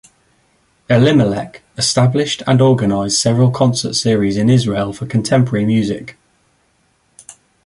[0.89, 6.17] Elimelech established and organized several concert series in Israel for contemporary music.